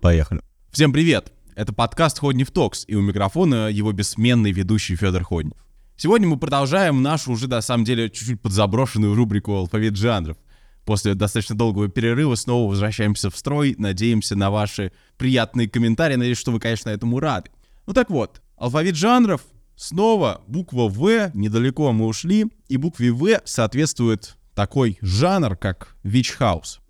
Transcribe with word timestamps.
Поехали. 0.00 0.40
Всем 0.72 0.92
привет! 0.92 1.32
Это 1.54 1.72
подкаст 1.72 2.18
Ходнев 2.18 2.50
Токс, 2.50 2.84
и 2.88 2.96
у 2.96 3.00
микрофона 3.00 3.68
его 3.68 3.92
бессменный 3.92 4.50
ведущий 4.50 4.96
Федор 4.96 5.22
Ходнев. 5.22 5.56
Сегодня 5.96 6.26
мы 6.26 6.36
продолжаем 6.36 7.00
нашу 7.00 7.30
уже, 7.30 7.46
на 7.46 7.60
самом 7.60 7.84
деле, 7.84 8.10
чуть-чуть 8.10 8.40
подзаброшенную 8.40 9.14
рубрику 9.14 9.54
«Алфавит 9.54 9.94
жанров». 9.96 10.36
После 10.84 11.14
достаточно 11.14 11.56
долгого 11.56 11.86
перерыва 11.86 12.34
снова 12.34 12.68
возвращаемся 12.68 13.30
в 13.30 13.36
строй, 13.36 13.76
надеемся 13.78 14.34
на 14.34 14.50
ваши 14.50 14.90
приятные 15.16 15.68
комментарии, 15.68 16.16
надеюсь, 16.16 16.38
что 16.38 16.50
вы, 16.50 16.58
конечно, 16.58 16.90
этому 16.90 17.20
рады. 17.20 17.52
Ну 17.86 17.92
так 17.92 18.10
вот, 18.10 18.42
алфавит 18.56 18.96
жанров, 18.96 19.42
снова 19.76 20.42
буква 20.48 20.88
«В», 20.88 21.30
недалеко 21.34 21.92
мы 21.92 22.06
ушли, 22.06 22.46
и 22.68 22.76
букве 22.78 23.12
«В» 23.12 23.42
соответствует 23.44 24.36
такой 24.56 24.98
жанр, 25.00 25.56
как 25.56 25.94
Witch 26.02 26.36
House. 26.40 26.81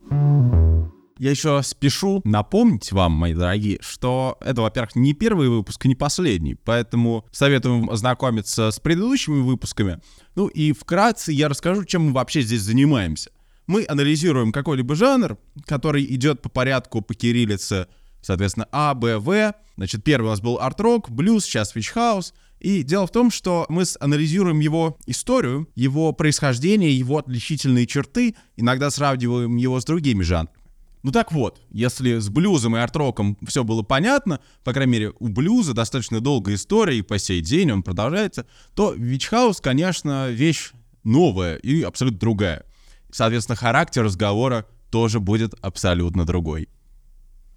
Я 1.22 1.30
еще 1.30 1.62
спешу 1.62 2.20
напомнить 2.24 2.90
вам, 2.90 3.12
мои 3.12 3.32
дорогие, 3.32 3.78
что 3.80 4.38
это, 4.40 4.62
во-первых, 4.62 4.96
не 4.96 5.14
первый 5.14 5.48
выпуск, 5.48 5.84
не 5.84 5.94
последний, 5.94 6.56
поэтому 6.56 7.24
советую 7.30 7.88
ознакомиться 7.88 8.72
с 8.72 8.80
предыдущими 8.80 9.40
выпусками. 9.40 10.00
Ну 10.34 10.48
и 10.48 10.72
вкратце 10.72 11.30
я 11.30 11.48
расскажу, 11.48 11.84
чем 11.84 12.06
мы 12.06 12.12
вообще 12.12 12.42
здесь 12.42 12.62
занимаемся. 12.62 13.30
Мы 13.68 13.84
анализируем 13.88 14.50
какой-либо 14.50 14.96
жанр, 14.96 15.38
который 15.64 16.04
идет 16.12 16.42
по 16.42 16.48
порядку 16.48 17.02
по 17.02 17.14
кириллице, 17.14 17.86
соответственно, 18.20 18.66
А, 18.72 18.92
Б, 18.94 19.18
В. 19.18 19.54
Значит, 19.76 20.02
первый 20.02 20.26
у 20.26 20.30
нас 20.30 20.40
был 20.40 20.58
арт-рок, 20.58 21.08
блюз, 21.08 21.44
сейчас 21.44 21.76
витч-хаус. 21.76 22.34
И 22.62 22.84
дело 22.84 23.08
в 23.08 23.10
том, 23.10 23.32
что 23.32 23.66
мы 23.68 23.82
анализируем 23.98 24.60
его 24.60 24.96
историю, 25.06 25.68
его 25.74 26.12
происхождение, 26.12 26.96
его 26.96 27.18
отличительные 27.18 27.88
черты, 27.88 28.36
иногда 28.56 28.88
сравниваем 28.92 29.56
его 29.56 29.80
с 29.80 29.84
другими 29.84 30.22
жанрами. 30.22 30.56
Ну 31.02 31.10
так 31.10 31.32
вот, 31.32 31.60
если 31.70 32.20
с 32.20 32.28
блюзом 32.28 32.76
и 32.76 32.78
арт-роком 32.78 33.36
все 33.48 33.64
было 33.64 33.82
понятно, 33.82 34.38
по 34.62 34.72
крайней 34.72 34.92
мере, 34.92 35.12
у 35.18 35.26
блюза 35.26 35.74
достаточно 35.74 36.20
долгая 36.20 36.54
история, 36.54 36.96
и 36.96 37.02
по 37.02 37.18
сей 37.18 37.40
день 37.40 37.72
он 37.72 37.82
продолжается, 37.82 38.46
то 38.76 38.92
витч-хаус, 38.92 39.60
конечно, 39.60 40.30
вещь 40.30 40.70
новая 41.02 41.56
и 41.56 41.82
абсолютно 41.82 42.20
другая. 42.20 42.64
Соответственно, 43.10 43.56
характер 43.56 44.04
разговора 44.04 44.68
тоже 44.92 45.18
будет 45.18 45.52
абсолютно 45.62 46.24
другой. 46.24 46.68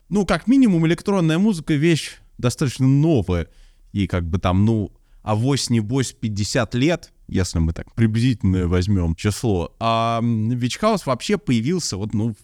Ну, 0.09 0.25
как 0.25 0.47
минимум, 0.47 0.87
электронная 0.87 1.37
музыка— 1.37 1.73
вещь 1.75 2.13
достаточно 2.39 2.87
новая, 2.87 3.47
и 3.95 4.07
как 4.07 4.27
бы 4.27 4.39
там, 4.39 4.65
ну, 4.65 4.91
авось 5.25 5.71
небось 5.71 6.13
50 6.13 6.75
лет, 6.75 7.11
если 7.27 7.57
мы 7.57 7.73
так 7.73 7.93
приблизительно 7.95 8.67
возьмем 8.67 9.15
число, 9.15 9.75
а 9.79 10.21
витч-хаус 10.23 11.07
вообще 11.07 11.39
появился 11.39 11.97
вот, 11.97 12.13
ну, 12.13 12.35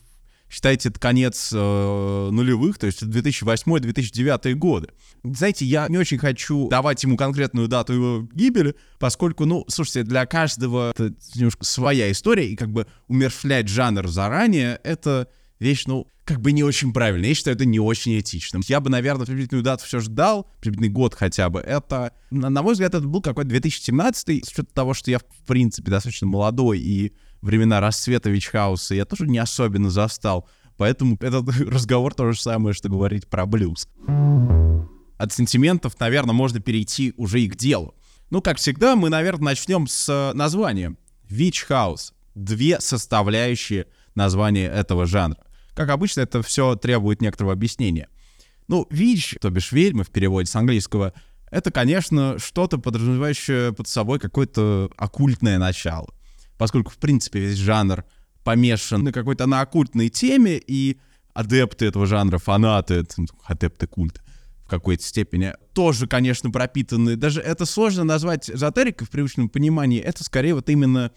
считайте, 0.49 0.89
это 0.89 0.99
конец 0.99 1.51
э, 1.53 2.29
нулевых, 2.31 2.79
то 2.79 2.87
есть 2.87 3.03
2008-2009 3.03 4.53
годы. 4.55 4.89
Знаете, 5.23 5.63
я 5.63 5.87
не 5.89 5.99
очень 5.99 6.17
хочу 6.17 6.69
давать 6.69 7.03
ему 7.03 7.17
конкретную 7.17 7.67
дату 7.67 7.93
его 7.93 8.27
гибели, 8.33 8.75
поскольку, 8.97 9.45
ну, 9.45 9.63
слушайте, 9.67 10.01
для 10.01 10.25
каждого 10.25 10.89
это 10.89 11.13
немножко 11.35 11.63
своя 11.63 12.11
история, 12.11 12.49
и 12.49 12.55
как 12.55 12.71
бы 12.71 12.87
умершвлять 13.07 13.67
жанр 13.67 14.07
заранее— 14.07 14.79
это 14.83 15.27
вещь, 15.61 15.85
ну, 15.85 16.07
как 16.25 16.41
бы 16.41 16.51
не 16.51 16.63
очень 16.63 16.91
правильная. 16.91 17.29
Я 17.29 17.35
считаю, 17.35 17.55
это 17.55 17.65
не 17.65 17.79
очень 17.79 18.19
этичным. 18.19 18.61
Я 18.67 18.79
бы, 18.79 18.89
наверное, 18.89 19.25
приблизительную 19.25 19.63
дату 19.63 19.85
все 19.85 19.99
ждал, 19.99 20.49
приблизительный 20.59 20.93
год 20.93 21.13
хотя 21.13 21.49
бы. 21.49 21.59
Это, 21.59 22.13
на, 22.31 22.49
на 22.49 22.61
мой 22.61 22.73
взгляд, 22.73 22.95
это 22.95 23.05
был 23.05 23.21
какой-то 23.21 23.49
2017 23.49 24.45
с 24.45 24.49
учетом 24.49 24.73
того, 24.73 24.93
что 24.93 25.11
я, 25.11 25.19
в 25.19 25.45
принципе, 25.45 25.91
достаточно 25.91 26.27
молодой 26.27 26.79
и 26.79 27.13
времена 27.41 27.79
расцвета 27.79 28.29
Вичхауса 28.29 28.95
я 28.95 29.05
тоже 29.05 29.27
не 29.27 29.37
особенно 29.37 29.89
застал. 29.89 30.49
Поэтому 30.77 31.17
этот 31.19 31.47
разговор 31.59 32.13
то 32.13 32.31
же 32.31 32.39
самое, 32.39 32.73
что 32.73 32.89
говорить 32.89 33.27
про 33.27 33.45
блюз. 33.45 33.87
От 35.17 35.31
сентиментов, 35.31 35.99
наверное, 35.99 36.33
можно 36.33 36.59
перейти 36.59 37.13
уже 37.17 37.41
и 37.41 37.47
к 37.47 37.55
делу. 37.55 37.93
Ну, 38.31 38.41
как 38.41 38.57
всегда, 38.57 38.95
мы, 38.95 39.09
наверное, 39.09 39.45
начнем 39.45 39.85
с 39.85 40.31
названия. 40.33 40.95
House. 41.29 42.13
Две 42.33 42.79
составляющие 42.79 43.85
названия 44.15 44.67
этого 44.67 45.05
жанра. 45.05 45.37
Как 45.75 45.89
обычно, 45.89 46.21
это 46.21 46.41
все 46.41 46.75
требует 46.75 47.21
некоторого 47.21 47.53
объяснения. 47.53 48.09
Ну, 48.67 48.87
Witch, 48.89 49.37
то 49.39 49.49
бишь 49.49 49.71
ведьмы 49.71 50.03
в 50.03 50.09
переводе 50.09 50.47
с 50.47 50.55
английского, 50.55 51.13
это, 51.49 51.71
конечно, 51.71 52.39
что-то 52.39 52.77
подразумевающее 52.77 53.73
под 53.73 53.87
собой 53.87 54.19
какое-то 54.19 54.89
оккультное 54.97 55.57
начало 55.57 56.13
поскольку, 56.61 56.91
в 56.91 56.97
принципе, 56.99 57.39
весь 57.39 57.57
жанр 57.57 58.05
помешан 58.43 59.03
на 59.03 59.11
какой-то 59.11 59.47
на 59.47 59.61
оккультной 59.61 60.09
теме, 60.09 60.59
и 60.59 60.99
адепты 61.33 61.87
этого 61.87 62.05
жанра, 62.05 62.37
фанаты, 62.37 63.03
ну, 63.17 63.25
адепты 63.45 63.87
культа 63.87 64.21
в 64.63 64.67
какой-то 64.69 65.01
степени, 65.03 65.55
тоже, 65.73 66.05
конечно, 66.05 66.51
пропитаны. 66.51 67.15
Даже 67.15 67.41
это 67.41 67.65
сложно 67.65 68.03
назвать 68.03 68.47
эзотерикой 68.47 69.07
в 69.07 69.09
привычном 69.09 69.49
понимании. 69.49 69.99
Это 69.99 70.23
скорее 70.23 70.53
вот 70.53 70.69
именно 70.69 71.11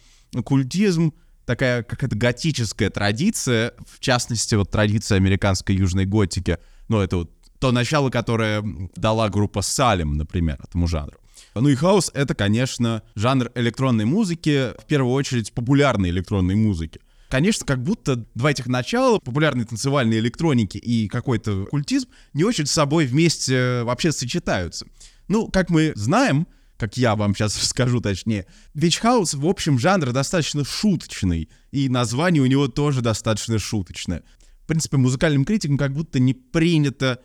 культизм, 0.47 1.12
такая 1.47 1.82
какая-то 1.82 2.16
готическая 2.16 2.91
традиция, 2.91 3.75
в 3.87 4.00
частности, 4.00 4.55
вот 4.55 4.71
традиция 4.71 5.16
американской 5.16 5.75
южной 5.77 6.06
готики. 6.06 6.59
Ну, 6.88 7.00
это 7.00 7.19
вот 7.19 7.31
то 7.59 7.72
начало, 7.72 8.10
которое 8.10 8.62
дала 8.97 9.28
группа 9.28 9.62
Салем, 9.62 10.16
например, 10.16 10.59
этому 10.62 10.87
жанру. 10.87 11.19
Ну 11.54 11.69
и 11.69 11.75
хаос— 11.75 12.10
это, 12.15 12.34
конечно, 12.34 13.03
жанр 13.15 13.50
электронной 13.54 14.04
музыки, 14.04 14.72
в 14.78 14.87
первую 14.87 15.12
очередь 15.15 15.53
популярной 15.53 16.10
электронной 16.10 16.56
музыки. 16.56 17.00
Конечно, 17.28 17.65
как 17.65 17.83
будто 17.83 18.27
два 18.34 18.50
этих 18.50 18.66
начала, 18.66 19.19
популярной 19.19 19.65
танцевальной 19.65 20.19
электроники 20.19 20.78
и 20.78 21.09
какой-то 21.09 21.66
культизм, 21.66 22.09
не 22.33 22.44
очень 22.44 22.66
с 22.66 22.72
собой 22.72 23.06
вместе 23.06 23.83
вообще 23.83 24.12
сочетаются. 24.12 24.87
Ну, 25.28 25.49
как 25.49 25.71
мы 25.71 25.93
знаем, 25.97 26.47
как 26.79 26.97
я 26.97 27.17
вам 27.17 27.35
сейчас 27.35 27.61
расскажу 27.61 28.01
точнее, 28.03 28.47
Вич 28.75 28.99
Хаус, 28.99 29.35
в 29.35 29.47
общем, 29.47 29.79
жанр 29.79 30.12
достаточно 30.12 30.65
шуточный, 30.65 31.49
и 31.71 31.89
название 31.89 32.43
у 32.43 32.47
него 32.47 32.69
тоже 32.69 33.01
достаточно 33.01 33.59
шуточное. 33.59 34.23
В 34.62 34.67
принципе, 34.67 34.97
музыкальным 34.97 35.45
критикам 35.45 35.77
как 35.77 35.93
будто 35.93 36.19
не 36.19 36.33
принято 36.33 37.21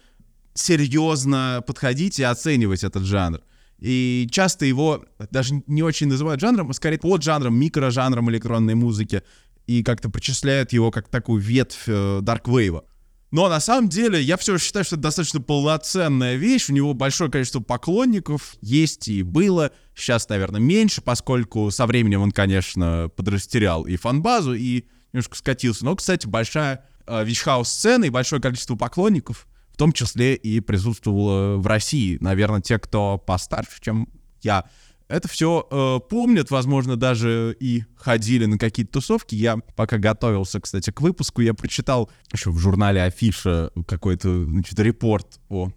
серьезно 0.54 1.64
подходить 1.66 2.20
и 2.20 2.24
оценивать 2.24 2.84
этот 2.84 3.04
жанр. 3.04 3.42
И 3.80 4.28
часто 4.30 4.66
его 4.66 5.06
даже 5.32 5.64
не 5.66 5.84
очень 5.84 6.08
называют 6.08 6.42
жанром, 6.42 6.70
а 6.70 6.74
скорее 6.74 6.98
под 6.98 7.24
жанром, 7.24 7.58
микрожанром 7.58 8.30
электронной 8.30 8.76
музыки. 8.76 9.24
И 9.68 9.84
как-то 9.84 10.10
причисляют 10.10 10.74
его 10.74 10.92
как 10.92 11.08
такую 11.08 11.42
ветвь 11.42 11.84
э, 11.88 12.20
Darkwave. 12.22 12.84
Но 13.32 13.48
на 13.48 13.60
самом 13.60 13.90
деле 13.90 14.22
я 14.22 14.38
все 14.38 14.58
считаю, 14.58 14.84
что 14.84 14.96
это 14.96 15.04
достаточно 15.04 15.40
полноценная 15.40 16.36
вещь. 16.36 16.70
У 16.70 16.74
него 16.74 16.94
большое 16.94 17.30
количество 17.30 17.60
поклонников 17.60 18.56
есть 18.62 19.08
и 19.08 19.22
было. 19.22 19.72
Сейчас, 19.96 20.28
наверное, 20.30 20.60
меньше, 20.60 21.02
поскольку 21.02 21.70
со 21.70 21.86
временем 21.86 22.22
он, 22.22 22.32
конечно, 22.32 23.12
подрастерял 23.16 23.84
и 23.84 23.98
фанбазу, 23.98 24.54
и 24.54 24.86
немножко 25.14 25.38
скатился. 25.38 25.86
Но, 25.86 25.96
кстати, 25.96 26.26
большая 26.26 26.86
э, 27.06 27.24
вичхаус-сцена 27.24 28.06
и 28.06 28.10
большое 28.10 28.42
количество 28.42 28.76
поклонников 28.76 29.48
том 29.80 29.94
числе 29.94 30.36
и 30.36 30.60
присутствовала 30.60 31.56
в 31.56 31.66
России. 31.66 32.18
Наверное, 32.20 32.60
те, 32.60 32.78
кто 32.78 33.18
постарше, 33.18 33.82
чем 33.82 34.10
я, 34.42 34.66
это 35.10 35.28
все 35.28 35.68
э, 35.70 36.00
помнят, 36.08 36.52
возможно, 36.52 36.96
даже 36.96 37.58
и 37.60 37.84
ходили 37.98 38.46
на 38.46 38.58
какие-то 38.58 38.94
тусовки. 38.94 39.36
Я 39.36 39.58
пока 39.76 39.98
готовился, 39.98 40.62
кстати, 40.62 40.92
к 40.92 41.02
выпуску, 41.02 41.42
я 41.42 41.54
прочитал 41.54 42.12
еще 42.32 42.52
в 42.52 42.60
журнале 42.60 43.02
Афиша 43.02 43.72
какой-то, 43.88 44.46
значит, 44.46 44.80
репорт 44.80 45.40
о 45.50 45.72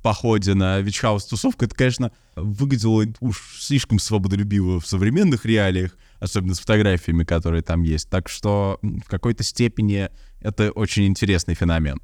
походе 0.00 0.54
на 0.54 0.80
Вичхаус 0.80 1.26
тусовку. 1.26 1.64
Это, 1.64 1.74
конечно, 1.74 2.12
выглядело 2.36 3.04
уж 3.20 3.58
слишком 3.60 3.98
свободолюбиво 3.98 4.80
в 4.80 4.86
современных 4.86 5.44
реалиях, 5.44 5.96
особенно 6.20 6.54
с 6.54 6.60
фотографиями, 6.60 7.24
которые 7.24 7.62
там 7.62 7.82
есть. 7.82 8.08
Так 8.08 8.28
что 8.28 8.78
в 8.82 9.08
какой-то 9.08 9.42
степени 9.42 10.08
это 10.40 10.70
очень 10.70 11.06
интересный 11.06 11.54
феномен. 11.54 12.00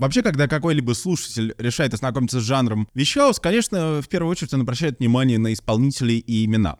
Вообще, 0.00 0.22
когда 0.22 0.48
какой-либо 0.48 0.94
слушатель 0.94 1.54
решает 1.58 1.92
ознакомиться 1.92 2.40
с 2.40 2.42
жанром 2.42 2.88
вещаус, 2.94 3.38
конечно, 3.38 4.00
в 4.00 4.08
первую 4.08 4.30
очередь 4.30 4.54
он 4.54 4.62
обращает 4.62 4.98
внимание 4.98 5.38
на 5.38 5.52
исполнителей 5.52 6.16
и 6.18 6.46
имена. 6.46 6.78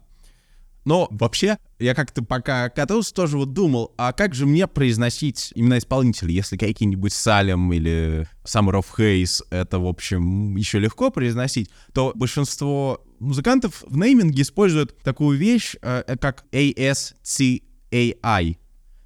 Но 0.86 1.06
вообще, 1.10 1.58
я 1.78 1.94
как-то 1.94 2.24
пока 2.24 2.70
катался, 2.70 3.12
тоже 3.12 3.36
вот 3.36 3.52
думал, 3.52 3.92
а 3.98 4.14
как 4.14 4.34
же 4.34 4.46
мне 4.46 4.66
произносить 4.66 5.52
имена 5.54 5.76
исполнителей, 5.76 6.34
если 6.34 6.56
какие-нибудь 6.56 7.12
Салем 7.12 7.70
или 7.74 8.26
Summer 8.44 8.80
of 8.80 8.86
Haze, 8.96 9.42
это, 9.50 9.78
в 9.78 9.86
общем, 9.86 10.56
еще 10.56 10.78
легко 10.78 11.10
произносить, 11.10 11.68
то 11.92 12.12
большинство 12.14 13.04
музыкантов 13.18 13.84
в 13.86 13.98
нейминге 13.98 14.40
используют 14.40 14.96
такую 15.02 15.36
вещь, 15.36 15.76
э, 15.82 16.16
как 16.18 16.46
ASCAI, 16.52 17.60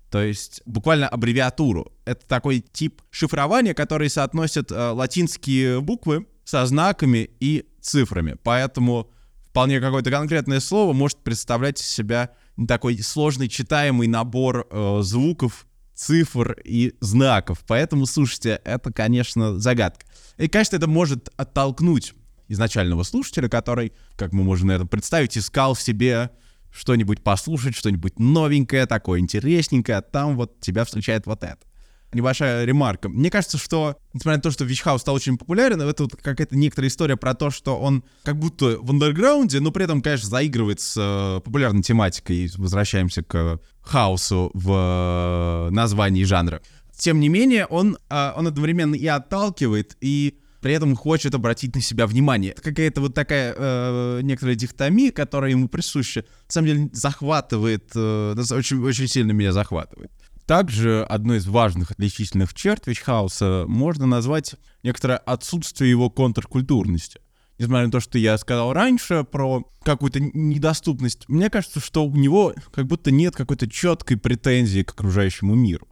то 0.08 0.22
есть 0.22 0.62
буквально 0.66 1.08
аббревиатуру 1.08 1.90
это 2.04 2.26
такой 2.26 2.60
тип 2.60 3.02
шифрования, 3.10 3.74
который 3.74 4.10
соотносит 4.10 4.70
э, 4.70 4.90
латинские 4.90 5.80
буквы 5.80 6.26
со 6.44 6.64
знаками 6.66 7.30
и 7.40 7.66
цифрами. 7.80 8.36
Поэтому 8.42 9.10
вполне 9.48 9.80
какое-то 9.80 10.10
конкретное 10.10 10.60
слово 10.60 10.92
может 10.92 11.18
представлять 11.18 11.80
из 11.80 11.86
себя 11.86 12.30
такой 12.68 12.98
сложный 12.98 13.48
читаемый 13.48 14.08
набор 14.08 14.66
э, 14.70 14.98
звуков, 15.02 15.66
цифр 15.94 16.56
и 16.64 16.94
знаков. 17.00 17.60
Поэтому, 17.66 18.06
слушайте, 18.06 18.60
это, 18.64 18.92
конечно, 18.92 19.58
загадка. 19.58 20.04
И, 20.36 20.48
конечно, 20.48 20.76
это 20.76 20.88
может 20.88 21.30
оттолкнуть 21.36 22.14
изначального 22.48 23.04
слушателя, 23.04 23.48
который, 23.48 23.92
как 24.16 24.32
мы 24.32 24.42
можем 24.42 24.70
это 24.70 24.84
представить, 24.86 25.38
искал 25.38 25.74
в 25.74 25.80
себе 25.80 26.30
что-нибудь 26.72 27.22
послушать, 27.22 27.76
что-нибудь 27.76 28.18
новенькое, 28.18 28.86
такое 28.86 29.20
интересненькое, 29.20 29.98
а 29.98 30.02
там 30.02 30.36
вот 30.36 30.60
тебя 30.60 30.84
встречает 30.84 31.26
вот 31.26 31.44
это 31.44 31.58
небольшая 32.14 32.64
ремарка. 32.64 33.08
Мне 33.08 33.30
кажется, 33.30 33.58
что, 33.58 33.96
несмотря 34.12 34.36
на 34.36 34.42
то, 34.42 34.50
что 34.50 34.64
Вичхаус 34.64 35.00
стал 35.00 35.14
очень 35.14 35.38
популярен, 35.38 35.80
это 35.80 36.04
вот 36.04 36.16
какая-то 36.16 36.56
некоторая 36.56 36.88
история 36.88 37.16
про 37.16 37.34
то, 37.34 37.50
что 37.50 37.78
он 37.78 38.04
как 38.22 38.38
будто 38.38 38.78
в 38.80 38.90
андерграунде, 38.90 39.60
но 39.60 39.70
при 39.70 39.84
этом, 39.84 40.02
конечно, 40.02 40.28
заигрывает 40.28 40.80
с 40.80 40.96
э, 40.96 41.40
популярной 41.44 41.82
тематикой. 41.82 42.50
Возвращаемся 42.56 43.22
к 43.22 43.60
хаосу 43.82 44.50
в 44.54 45.68
э, 45.68 45.70
названии 45.70 46.24
жанра. 46.24 46.62
Тем 46.96 47.20
не 47.20 47.28
менее, 47.28 47.66
он, 47.66 47.98
э, 48.08 48.32
он 48.36 48.46
одновременно 48.46 48.94
и 48.94 49.06
отталкивает, 49.06 49.96
и 50.00 50.38
при 50.64 50.72
этом 50.72 50.96
хочет 50.96 51.34
обратить 51.34 51.74
на 51.74 51.82
себя 51.82 52.06
внимание. 52.06 52.52
Это 52.52 52.62
какая-то 52.62 53.02
вот 53.02 53.12
такая 53.12 53.54
э, 53.54 54.20
некоторая 54.22 54.56
дихотомия, 54.56 55.12
которая 55.12 55.50
ему 55.50 55.68
присуща. 55.68 56.20
На 56.20 56.52
самом 56.52 56.66
деле 56.66 56.88
захватывает, 56.90 57.90
э, 57.94 58.34
очень, 58.50 58.82
очень 58.82 59.06
сильно 59.06 59.32
меня 59.32 59.52
захватывает. 59.52 60.10
Также 60.46 61.04
одной 61.04 61.38
из 61.38 61.46
важных 61.46 61.92
отличительных 61.92 62.52
черт 62.52 62.86
Вичхауса 62.86 63.64
можно 63.66 64.06
назвать 64.06 64.56
некоторое 64.82 65.16
отсутствие 65.16 65.90
его 65.90 66.10
контркультурности. 66.10 67.20
Несмотря 67.58 67.86
на 67.86 67.92
то, 67.92 68.00
что 68.00 68.18
я 68.18 68.36
сказал 68.36 68.72
раньше 68.72 69.24
про 69.24 69.64
какую-то 69.84 70.20
недоступность, 70.20 71.28
мне 71.28 71.48
кажется, 71.48 71.80
что 71.80 72.04
у 72.04 72.14
него 72.14 72.52
как 72.72 72.86
будто 72.86 73.10
нет 73.10 73.34
какой-то 73.36 73.70
четкой 73.70 74.18
претензии 74.18 74.82
к 74.82 74.90
окружающему 74.90 75.54
миру. 75.54 75.88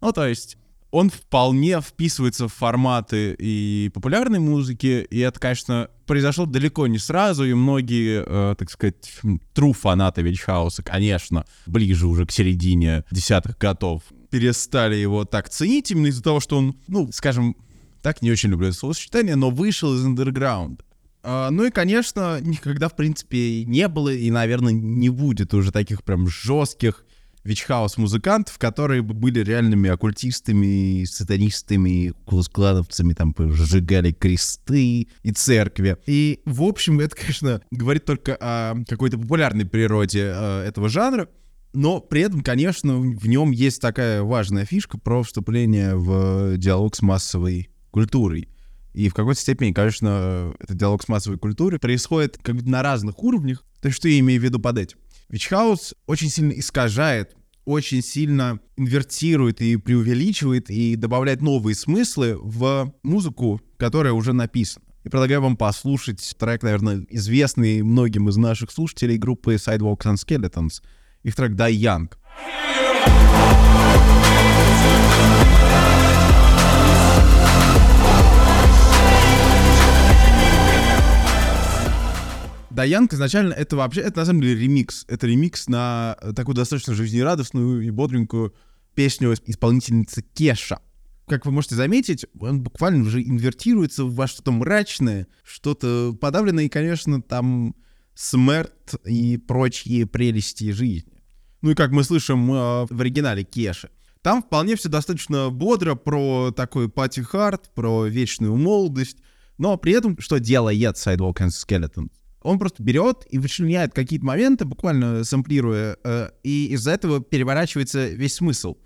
Ну, 0.00 0.12
то 0.12 0.26
есть 0.26 0.56
он 0.96 1.10
вполне 1.10 1.82
вписывается 1.82 2.48
в 2.48 2.54
форматы 2.54 3.36
и 3.38 3.90
популярной 3.92 4.38
музыки, 4.38 5.06
и 5.10 5.18
это, 5.18 5.38
конечно, 5.38 5.90
произошло 6.06 6.46
далеко 6.46 6.86
не 6.86 6.96
сразу, 6.96 7.44
и 7.44 7.52
многие, 7.52 8.24
э, 8.26 8.54
так 8.58 8.70
сказать, 8.70 8.94
true 9.54 9.74
фанаты 9.74 10.22
витч-хауса, 10.22 10.82
конечно, 10.82 11.44
ближе 11.66 12.06
уже 12.06 12.24
к 12.24 12.32
середине 12.32 13.04
десятых 13.10 13.58
годов, 13.58 14.04
перестали 14.30 14.96
его 14.96 15.26
так 15.26 15.50
ценить 15.50 15.90
именно 15.90 16.06
из-за 16.06 16.22
того, 16.22 16.40
что 16.40 16.56
он, 16.56 16.80
ну, 16.88 17.12
скажем, 17.12 17.56
так 18.00 18.22
не 18.22 18.30
очень 18.30 18.48
люблю 18.48 18.68
это 18.68 18.78
словосочетание, 18.78 19.36
но 19.36 19.50
вышел 19.50 19.94
из 19.94 20.02
андерграунда. 20.02 20.82
Uh, 21.22 21.50
ну 21.50 21.64
и, 21.64 21.70
конечно, 21.70 22.40
никогда, 22.40 22.88
в 22.88 22.96
принципе, 22.96 23.64
не 23.64 23.88
было 23.88 24.14
и, 24.14 24.30
наверное, 24.30 24.72
не 24.72 25.10
будет 25.10 25.52
уже 25.52 25.72
таких 25.72 26.04
прям 26.04 26.26
жестких 26.28 27.04
витч-хаус-музыкантов, 27.46 28.58
которые 28.58 29.02
бы 29.02 29.14
были 29.14 29.40
реальными 29.40 29.88
оккультистами, 29.88 31.04
сатанистами, 31.04 32.12
клановцами, 32.52 33.14
там, 33.14 33.34
сжигали 33.38 34.12
кресты 34.12 35.08
и 35.22 35.32
церкви. 35.32 35.96
И, 36.06 36.40
в 36.44 36.62
общем, 36.62 37.00
это, 37.00 37.16
конечно, 37.16 37.62
говорит 37.70 38.04
только 38.04 38.36
о 38.40 38.74
какой-то 38.88 39.18
популярной 39.18 39.64
природе 39.64 40.32
э, 40.34 40.64
этого 40.66 40.88
жанра, 40.88 41.28
но 41.72 42.00
при 42.00 42.22
этом, 42.22 42.42
конечно, 42.42 42.98
в 42.98 43.28
нем 43.28 43.50
есть 43.50 43.80
такая 43.82 44.22
важная 44.22 44.64
фишка 44.64 44.98
про 44.98 45.22
вступление 45.22 45.94
в 45.94 46.56
диалог 46.56 46.96
с 46.96 47.02
массовой 47.02 47.68
культурой. 47.90 48.48
И 48.94 49.10
в 49.10 49.14
какой-то 49.14 49.38
степени, 49.38 49.72
конечно, 49.72 50.54
этот 50.58 50.78
диалог 50.78 51.02
с 51.02 51.08
массовой 51.08 51.38
культурой 51.38 51.78
происходит 51.78 52.38
как 52.42 52.56
бы 52.56 52.62
на 52.62 52.82
разных 52.82 53.22
уровнях. 53.22 53.62
То 53.82 53.88
есть 53.88 53.98
что 53.98 54.08
я 54.08 54.18
имею 54.20 54.40
в 54.40 54.44
виду 54.44 54.58
под 54.58 54.78
этим? 54.78 54.98
Вичхаус 55.28 55.94
очень 56.06 56.30
сильно 56.30 56.52
искажает, 56.52 57.34
очень 57.64 58.02
сильно 58.02 58.60
инвертирует 58.76 59.60
и 59.60 59.76
преувеличивает 59.76 60.70
и 60.70 60.94
добавляет 60.94 61.42
новые 61.42 61.74
смыслы 61.74 62.36
в 62.38 62.94
музыку, 63.02 63.60
которая 63.76 64.12
уже 64.12 64.32
написана. 64.32 64.84
И 65.04 65.08
предлагаю 65.08 65.42
вам 65.42 65.56
послушать 65.56 66.34
трек, 66.38 66.62
наверное, 66.62 67.06
известный 67.10 67.82
многим 67.82 68.28
из 68.28 68.36
наших 68.36 68.70
слушателей 68.70 69.18
группы 69.18 69.54
Sidewalks 69.54 70.04
and 70.04 70.16
Skeletons. 70.16 70.82
Их 71.22 71.34
трек 71.34 71.52
«Die 71.52 71.72
Young». 71.72 72.08
Даянг 82.86 83.12
изначально 83.12 83.52
это 83.52 83.74
вообще, 83.74 84.02
это 84.02 84.20
на 84.20 84.24
самом 84.26 84.42
деле 84.42 84.60
ремикс. 84.60 85.04
Это 85.08 85.26
ремикс 85.26 85.66
на 85.66 86.16
такую 86.36 86.54
достаточно 86.54 86.94
жизнерадостную 86.94 87.80
и 87.80 87.90
бодренькую 87.90 88.54
песню 88.94 89.34
исполнительницы 89.44 90.22
Кеша. 90.22 90.78
Как 91.26 91.46
вы 91.46 91.50
можете 91.50 91.74
заметить, 91.74 92.26
он 92.38 92.62
буквально 92.62 93.02
уже 93.02 93.20
инвертируется 93.24 94.04
во 94.04 94.28
что-то 94.28 94.52
мрачное, 94.52 95.26
что-то 95.42 96.16
подавленное, 96.20 96.66
и, 96.66 96.68
конечно, 96.68 97.20
там 97.20 97.74
смерть 98.14 98.70
и 99.04 99.36
прочие 99.36 100.06
прелести 100.06 100.70
жизни. 100.70 101.24
Ну 101.62 101.72
и 101.72 101.74
как 101.74 101.90
мы 101.90 102.04
слышим 102.04 102.52
э, 102.52 102.86
в 102.88 103.00
оригинале 103.00 103.42
Кеши. 103.42 103.90
Там 104.22 104.44
вполне 104.44 104.76
все 104.76 104.88
достаточно 104.88 105.50
бодро 105.50 105.96
про 105.96 106.52
такой 106.52 106.88
party 106.88 107.31
hard, 107.31 107.74
про 107.74 108.06
вечную 108.06 108.54
молодость, 108.54 109.18
но 109.58 109.76
при 109.76 109.92
этом 109.92 110.20
что 110.20 110.38
делает 110.38 110.94
Sidewalks 110.94 111.38
and 111.38 111.48
Skeletons? 111.48 112.10
Он 112.46 112.60
просто 112.60 112.80
берет 112.80 113.26
и 113.28 113.38
вычленяет 113.38 113.92
какие-то 113.92 114.24
моменты, 114.24 114.64
буквально 114.64 115.24
сэмплируя, 115.24 115.96
э, 116.04 116.30
и 116.44 116.66
из-за 116.74 116.92
этого 116.92 117.20
переворачивается 117.20 118.06
весь 118.06 118.34
смысл. 118.34 118.76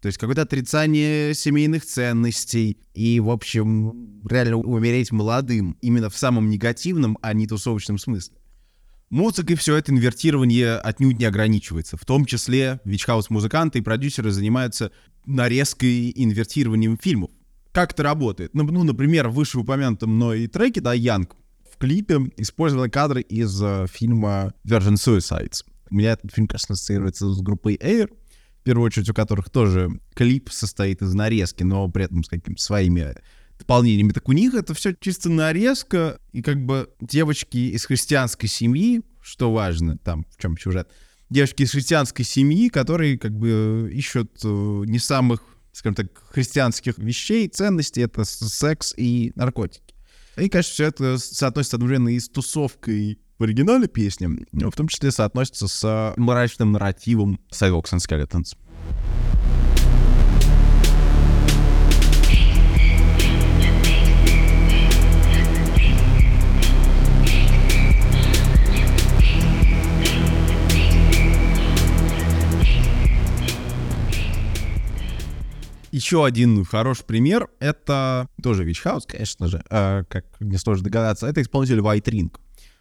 То 0.00 0.06
есть 0.06 0.18
какое-то 0.18 0.42
отрицание 0.42 1.34
семейных 1.34 1.84
ценностей 1.84 2.78
и, 2.94 3.18
в 3.18 3.28
общем, 3.30 4.22
реально 4.24 4.58
умереть 4.58 5.10
молодым, 5.10 5.76
именно 5.80 6.10
в 6.10 6.16
самом 6.16 6.48
негативном, 6.48 7.18
а 7.20 7.32
не 7.32 7.48
тусовочном 7.48 7.98
смысле. 7.98 8.36
Музыкой 9.10 9.56
все 9.56 9.74
это 9.74 9.90
инвертирование 9.90 10.76
отнюдь 10.76 11.18
не 11.18 11.24
ограничивается. 11.24 11.96
В 11.96 12.04
том 12.04 12.24
числе 12.24 12.78
витч-хаус-музыканты 12.84 13.80
и 13.80 13.82
продюсеры 13.82 14.30
занимаются 14.30 14.92
нарезкой 15.26 15.88
и 15.88 16.24
инвертированием 16.24 16.96
фильмов. 16.96 17.32
Как 17.72 17.94
это 17.94 18.04
работает? 18.04 18.54
Ну, 18.54 18.62
ну 18.62 18.84
например, 18.84 19.26
в 19.28 19.34
вышеупомянутом 19.34 20.14
мной 20.14 20.46
треке, 20.46 20.80
Die 20.80 20.94
Young, 20.94 21.34
клипе 21.78 22.20
использованы 22.36 22.90
кадры 22.90 23.20
из 23.22 23.62
э, 23.62 23.86
фильма 23.90 24.52
Virgin 24.64 24.94
Suicides. 24.94 25.64
У 25.90 25.94
меня 25.94 26.12
этот 26.12 26.32
фильм, 26.32 26.46
конечно, 26.46 26.74
ассоциируется 26.74 27.30
с 27.32 27.40
группой 27.40 27.76
Air, 27.76 28.10
в 28.60 28.64
первую 28.64 28.86
очередь 28.86 29.08
у 29.08 29.14
которых 29.14 29.50
тоже 29.50 29.88
клип 30.14 30.50
состоит 30.50 31.00
из 31.02 31.14
нарезки, 31.14 31.62
но 31.62 31.88
при 31.88 32.04
этом 32.04 32.22
с 32.22 32.28
какими-то 32.28 32.62
своими 32.62 33.14
дополнениями. 33.58 34.12
Так 34.12 34.28
у 34.28 34.32
них 34.32 34.54
это 34.54 34.74
все 34.74 34.94
чисто 34.98 35.30
нарезка, 35.30 36.18
и 36.32 36.42
как 36.42 36.64
бы 36.64 36.90
девочки 37.00 37.56
из 37.56 37.86
христианской 37.86 38.48
семьи, 38.48 39.02
что 39.22 39.52
важно, 39.52 39.98
там 39.98 40.24
в 40.30 40.40
чем 40.40 40.56
сюжет, 40.58 40.90
девочки 41.30 41.62
из 41.62 41.72
христианской 41.72 42.24
семьи, 42.24 42.68
которые 42.68 43.18
как 43.18 43.32
бы 43.32 43.90
ищут 43.92 44.38
э, 44.44 44.82
не 44.86 44.98
самых, 44.98 45.42
скажем 45.72 45.94
так, 45.94 46.06
христианских 46.30 46.98
вещей, 46.98 47.48
ценностей, 47.48 48.02
это 48.02 48.24
секс 48.24 48.94
и 48.96 49.32
наркотики. 49.34 49.87
И, 50.38 50.48
конечно, 50.48 50.72
все 50.72 50.84
это 50.86 51.18
соотносится 51.18 51.76
одновременно 51.76 52.10
и 52.10 52.20
с 52.20 52.28
тусовкой 52.28 53.18
в 53.38 53.42
оригинале 53.42 53.88
песни, 53.88 54.28
в 54.52 54.76
том 54.76 54.88
числе 54.88 55.10
соотносится 55.10 55.68
с 55.68 56.14
мрачным 56.16 56.72
нарративом 56.72 57.40
Sidewalks 57.52 57.92
and 57.92 57.98
Skeletons. 57.98 58.56
Еще 75.98 76.24
один 76.24 76.64
хороший 76.64 77.04
пример— 77.04 77.48
это 77.58 78.28
тоже 78.40 78.62
Вич 78.62 78.80
Хаус, 78.82 79.04
конечно 79.04 79.48
же, 79.48 79.64
э, 79.68 80.04
как 80.08 80.26
несложно 80.38 80.84
догадаться, 80.84 81.26
это 81.26 81.42
исполнитель 81.42 81.80
White 81.80 82.04
Ring. 82.04 82.30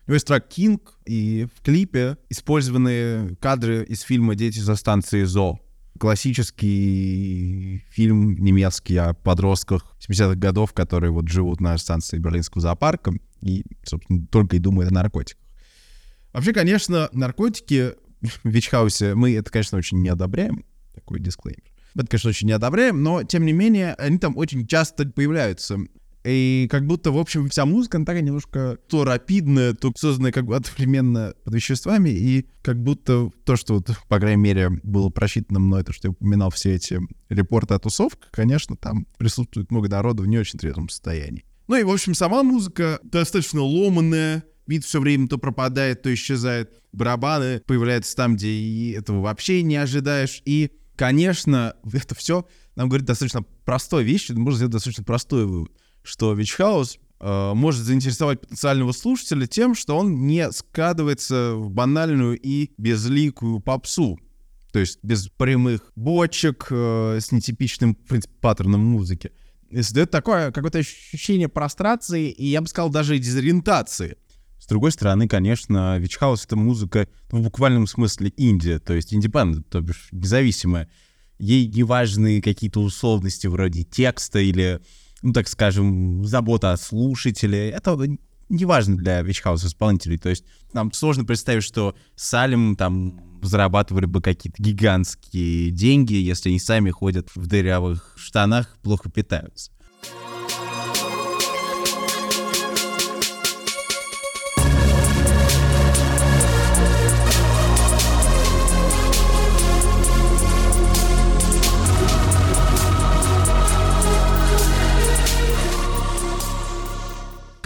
У 0.06 0.12
него 0.12 0.14
есть 0.14 0.28
трек 0.28 0.46
King, 0.48 0.80
и 1.08 1.48
в 1.56 1.64
клипе 1.64 2.20
использованы 2.30 3.36
кадры 3.38 3.84
из 3.86 4.02
фильма 4.02 4.36
«Дети 4.36 4.60
за 4.60 4.76
станцией 4.76 5.26
ЗО». 5.26 5.60
Классический 6.00 7.84
фильм 7.90 8.36
немецкий 8.36 8.98
о 8.98 9.16
подростках 9.16 9.96
70-х 10.08 10.36
годов, 10.36 10.74
которые 10.74 11.10
вот 11.10 11.28
живут 11.28 11.60
на 11.60 11.76
станции 11.80 12.20
Берлинского 12.20 12.62
зоопарка 12.62 13.14
и, 13.42 13.66
собственно, 13.84 14.28
только 14.28 14.58
и 14.58 14.60
думают 14.60 14.92
о 14.92 14.94
наркотиках. 14.94 15.42
Вообще, 16.34 16.54
конечно, 16.54 17.10
наркотики 17.14 17.94
в 18.22 18.48
Вичхаусе 18.48 19.16
мы 19.16 19.36
это, 19.36 19.50
конечно, 19.50 19.80
очень 19.80 20.04
не 20.04 20.10
одобряем, 20.10 20.64
такой 20.94 21.20
дисклеймер. 21.20 21.77
Это, 21.98 22.08
конечно, 22.08 22.30
очень 22.30 22.48
не 22.48 22.54
одобряем, 22.54 23.02
но, 23.02 23.24
тем 23.24 23.46
не 23.46 23.54
менее, 23.54 23.94
они 23.96 24.18
там 24.18 24.38
очень 24.38 24.68
часто 24.68 25.08
появляются. 25.08 25.80
И 26.24 26.68
как 26.70 26.86
будто, 26.86 27.12
в 27.12 27.18
общем, 27.18 27.48
вся 27.48 27.66
музыка, 27.66 27.98
она 27.98 28.06
такая 28.06 28.22
немножко 28.22 28.78
то 28.90 29.06
рапидная, 29.06 29.74
то 29.74 29.94
созданная 29.96 30.32
как 30.32 30.46
бы 30.46 30.56
одновременно 30.56 31.34
под 31.44 31.56
веществами, 31.56 32.10
и 32.10 32.46
как 32.62 32.84
будто 32.84 33.32
то, 33.46 33.56
что, 33.56 33.76
вот, 33.76 33.90
по 34.10 34.20
крайней 34.20 34.42
мере, 34.42 34.70
было 34.84 35.10
просчитано 35.10 35.60
мной, 35.60 35.84
то, 35.84 35.94
что 35.94 36.10
я 36.10 36.12
упоминал 36.12 36.50
все 36.50 36.76
эти 36.76 37.00
репорты 37.30 37.76
о 37.76 37.80
тусовках, 37.80 38.30
конечно, 38.32 38.76
там 38.76 39.08
присутствует 39.18 39.72
много 39.72 39.88
народу 39.88 40.24
в 40.24 40.28
не 40.28 40.38
очень 40.38 40.60
трезвом 40.60 40.90
состоянии. 40.90 41.46
Ну 41.68 41.78
и, 41.78 41.84
в 41.84 41.90
общем, 41.90 42.14
сама 42.14 42.44
музыка 42.44 43.00
достаточно 43.04 43.62
ломанная, 43.62 44.44
Вид 44.68 44.84
все 44.84 45.00
время 45.00 45.28
то 45.28 45.38
пропадает, 45.38 46.02
то 46.02 46.14
исчезает. 46.14 46.74
Барабаны 46.92 47.62
появляются 47.66 48.16
там, 48.16 48.36
где 48.36 48.50
и 48.50 48.92
этого 48.92 49.22
вообще 49.22 49.64
не 49.64 49.78
ожидаешь. 49.78 50.42
И, 50.46 50.72
конечно, 50.98 51.76
это 51.94 52.16
все 52.16 52.46
нам 52.78 52.90
говорит 52.90 53.08
достаточно 53.08 53.42
простой 53.66 54.04
вещь, 54.04 54.30
можно 54.30 54.58
сделать 54.58 54.74
достаточно 54.74 55.04
простой 55.04 55.46
вывод, 55.48 55.72
что 56.04 56.34
витч-хаус 56.34 57.00
э, 57.20 57.54
может 57.56 57.84
заинтересовать 57.84 58.42
потенциального 58.42 58.92
слушателя 58.92 59.48
тем, 59.48 59.74
что 59.74 59.98
он 59.98 60.28
не 60.28 60.52
складывается 60.52 61.56
в 61.56 61.72
банальную 61.72 62.40
и 62.40 62.72
безликую 62.78 63.62
попсу. 63.62 64.20
То 64.72 64.80
есть 64.80 65.00
без 65.02 65.28
прямых 65.28 65.92
бочек, 65.96 66.68
э, 66.70 67.18
с 67.20 67.32
нетипичным, 67.32 67.96
в 67.96 68.08
принципе, 68.08 68.36
паттерном 68.42 68.86
музыки. 68.86 69.32
И 69.72 69.82
создает 69.82 70.12
такое 70.12 70.52
какое-то 70.52 70.78
ощущение 70.78 71.50
прострации 71.50 72.30
и, 72.30 72.46
я 72.46 72.62
бы 72.62 72.68
сказал, 72.68 72.92
даже 72.92 73.18
дезориентации. 73.18 74.18
С 74.60 74.68
другой 74.68 74.92
стороны, 74.92 75.28
конечно, 75.28 75.98
витч-хаус — 75.98 76.46
это 76.46 76.56
музыка 76.56 77.08
в 77.30 77.42
буквальном 77.42 77.88
смысле 77.88 78.30
инди, 78.30 78.80
то 78.80 78.94
есть 78.94 79.14
independent, 79.14 79.70
то 79.70 79.82
бишь 79.82 80.10
независимая. 80.12 80.90
Ей 81.40 81.68
не 81.68 81.84
важны 81.84 82.42
какие-то 82.42 82.82
условности 82.82 83.48
вроде 83.48 83.84
текста 83.84 84.40
или, 84.40 84.82
ну, 85.22 85.34
так 85.34 85.48
скажем, 85.48 86.26
забота 86.26 86.72
о 86.72 86.78
слушателе. 86.78 87.70
Это 87.70 87.96
не 88.50 88.66
важно 88.66 88.98
для 88.98 89.22
Вичхаус 89.22 89.64
исполнителей. 89.64 90.18
То 90.18 90.30
есть 90.30 90.46
нам 90.74 90.92
сложно 90.92 91.26
представить, 91.26 91.64
что 91.64 91.96
Салим 92.16 92.76
там 92.76 93.40
зарабатывали 93.44 94.06
бы 94.06 94.22
какие-то 94.22 94.62
гигантские 94.62 95.70
деньги, 95.70 96.14
если 96.14 96.50
они 96.50 96.60
сами 96.60 96.90
ходят 96.90 97.30
в 97.36 97.46
дырявых 97.46 98.16
штанах, 98.18 98.78
плохо 98.82 99.12
питаются. 99.12 99.72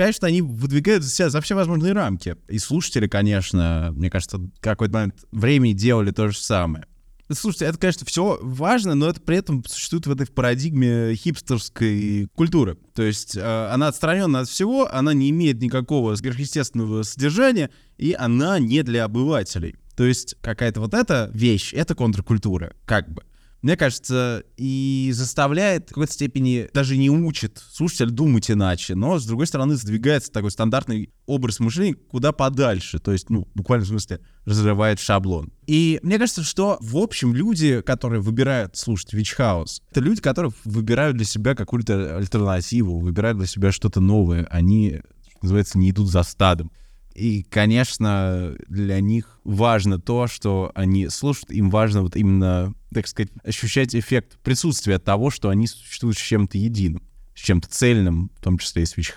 Конечно, 0.01 0.27
они 0.27 0.41
выдвигают 0.41 1.05
себя 1.05 1.29
за 1.29 1.41
все 1.41 1.55
возможные 1.55 1.93
рамки. 1.93 2.35
И 2.47 2.57
слушатели, 2.57 3.07
конечно, 3.07 3.91
мне 3.95 4.09
кажется, 4.09 4.39
какой-то 4.59 4.93
момент 4.93 5.25
времени 5.31 5.73
делали 5.73 6.11
то 6.11 6.29
же 6.29 6.37
самое. 6.37 6.85
Слушайте, 7.31 7.65
это, 7.65 7.77
конечно, 7.77 8.05
все 8.05 8.39
важно, 8.41 8.95
но 8.95 9.07
это 9.07 9.21
при 9.21 9.37
этом 9.37 9.63
существует 9.65 10.05
в 10.07 10.11
этой 10.11 10.27
парадигме 10.27 11.15
хипстерской 11.15 12.27
культуры. 12.35 12.77
То 12.93 13.03
есть 13.03 13.37
э, 13.37 13.69
она 13.71 13.87
отстранена 13.87 14.41
от 14.41 14.49
всего, 14.49 14.93
она 14.93 15.13
не 15.13 15.29
имеет 15.29 15.61
никакого 15.61 16.15
сверхъестественного 16.15 17.03
содержания, 17.03 17.69
и 17.97 18.13
она 18.13 18.59
не 18.59 18.83
для 18.83 19.05
обывателей. 19.05 19.75
То 19.95 20.03
есть 20.03 20.35
какая-то 20.41 20.81
вот 20.81 20.93
эта 20.93 21.29
вещь, 21.33 21.73
это 21.73 21.95
контркультура, 21.95 22.73
как 22.85 23.09
бы 23.13 23.23
мне 23.61 23.77
кажется, 23.77 24.43
и 24.57 25.11
заставляет 25.13 25.85
в 25.85 25.89
какой-то 25.89 26.13
степени, 26.13 26.69
даже 26.73 26.97
не 26.97 27.09
учит 27.09 27.61
слушателя 27.71 28.09
думать 28.09 28.49
иначе, 28.49 28.95
но, 28.95 29.19
с 29.19 29.25
другой 29.25 29.47
стороны, 29.47 29.75
сдвигается 29.75 30.31
такой 30.31 30.51
стандартный 30.51 31.13
образ 31.25 31.59
мышления 31.59 31.95
куда 31.95 32.31
подальше, 32.31 32.99
то 32.99 33.11
есть, 33.11 33.29
ну, 33.29 33.47
буквально 33.53 33.85
в 33.85 33.89
смысле, 33.89 34.19
разрывает 34.45 34.99
шаблон. 34.99 35.51
И 35.67 35.99
мне 36.01 36.17
кажется, 36.17 36.43
что, 36.43 36.77
в 36.81 36.97
общем, 36.97 37.35
люди, 37.35 37.81
которые 37.81 38.21
выбирают 38.21 38.75
слушать 38.77 39.13
Witch 39.13 39.37
House, 39.37 39.81
это 39.91 40.01
люди, 40.01 40.21
которые 40.21 40.51
выбирают 40.65 41.17
для 41.17 41.25
себя 41.25 41.55
какую-то 41.55 42.17
альтернативу, 42.17 42.99
выбирают 42.99 43.37
для 43.37 43.47
себя 43.47 43.71
что-то 43.71 44.01
новое, 44.01 44.45
они, 44.49 45.01
называется, 45.41 45.77
не 45.77 45.91
идут 45.91 46.09
за 46.09 46.23
стадом. 46.23 46.71
И, 47.13 47.43
конечно, 47.43 48.55
для 48.67 48.99
них 48.99 49.39
важно 49.43 49.99
то, 49.99 50.27
что 50.27 50.71
они 50.75 51.09
слушают, 51.09 51.51
им 51.51 51.69
важно 51.69 52.03
вот 52.03 52.15
именно, 52.15 52.73
так 52.93 53.07
сказать, 53.07 53.31
ощущать 53.43 53.95
эффект 53.95 54.39
присутствия 54.43 54.97
того, 54.99 55.29
что 55.29 55.49
они 55.49 55.67
существуют 55.67 56.17
с 56.17 56.21
чем-то 56.21 56.57
единым, 56.57 57.03
с 57.35 57.41
чем-то 57.41 57.69
цельным, 57.69 58.31
в 58.37 58.41
том 58.41 58.57
числе 58.57 58.83
и 58.83 58.85
с 58.85 58.97
Witch 58.97 59.13